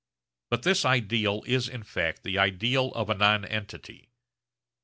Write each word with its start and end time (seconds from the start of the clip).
But 0.49 0.63
this 0.63 0.83
ideal 0.83 1.43
is 1.45 1.69
in 1.69 1.83
fact 1.83 2.23
the 2.23 2.39
ideal 2.39 2.91
of 2.95 3.07
a 3.07 3.13
nonentity. 3.13 4.09